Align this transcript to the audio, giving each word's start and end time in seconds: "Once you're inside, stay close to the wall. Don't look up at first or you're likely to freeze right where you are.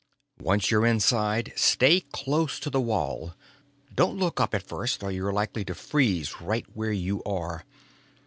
"Once 0.39 0.71
you're 0.71 0.83
inside, 0.83 1.53
stay 1.55 1.99
close 1.99 2.59
to 2.59 2.71
the 2.71 2.81
wall. 2.81 3.35
Don't 3.93 4.17
look 4.17 4.39
up 4.39 4.55
at 4.55 4.63
first 4.67 5.03
or 5.03 5.11
you're 5.11 5.31
likely 5.31 5.63
to 5.65 5.75
freeze 5.75 6.41
right 6.41 6.65
where 6.73 6.91
you 6.91 7.21
are. 7.23 7.63